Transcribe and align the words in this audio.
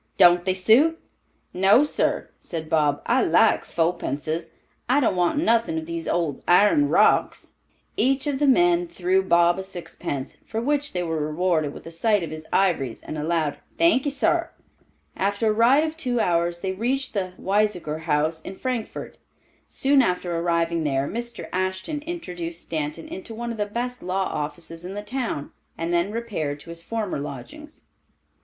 "Don't 0.17 0.45
they 0.45 0.55
suit?" 0.55 0.99
"No, 1.53 1.83
sir," 1.83 2.31
said 2.41 2.71
Bob. 2.71 3.03
"I 3.05 3.21
like 3.23 3.63
fopences; 3.63 4.51
I 4.89 4.99
don't 4.99 5.15
want 5.15 5.37
nothin' 5.37 5.77
of 5.77 5.85
these 5.85 6.07
old 6.07 6.41
iron 6.47 6.89
rocks." 6.89 7.51
Each 7.95 8.25
of 8.25 8.39
the 8.39 8.47
men 8.47 8.87
threw 8.87 9.21
Bob 9.21 9.59
a 9.59 9.63
sixpence, 9.63 10.37
for 10.43 10.59
which 10.59 10.93
they 10.93 11.03
were 11.03 11.19
rewarded 11.27 11.71
with 11.71 11.85
a 11.85 11.91
sight 11.91 12.23
of 12.23 12.31
his 12.31 12.47
ivories 12.51 13.03
and 13.03 13.15
a 13.15 13.23
loud 13.23 13.59
"thank 13.77 14.07
ee 14.07 14.09
sar." 14.09 14.53
After 15.15 15.51
a 15.51 15.53
ride 15.53 15.83
of 15.83 15.95
two 15.95 16.19
hours 16.19 16.61
they 16.61 16.71
reached 16.71 17.13
the 17.13 17.33
Weisiger 17.37 17.99
House 17.99 18.41
in 18.41 18.55
Frankfort. 18.55 19.19
Soon 19.67 20.01
after 20.01 20.35
arriving 20.35 20.83
there, 20.83 21.07
Mr. 21.07 21.47
Ashton 21.53 22.01
introduced 22.07 22.63
Stanton 22.63 23.07
into 23.07 23.35
one 23.35 23.51
of 23.51 23.59
the 23.59 23.67
best 23.67 24.01
law 24.01 24.23
offices 24.33 24.83
in 24.83 24.95
the 24.95 25.03
town, 25.03 25.51
and 25.77 25.93
then 25.93 26.11
repaired 26.11 26.59
to 26.61 26.71
his 26.71 26.81
former 26.81 27.19
lodgings. 27.19 27.83